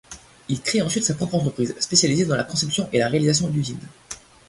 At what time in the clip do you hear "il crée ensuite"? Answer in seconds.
0.49-1.03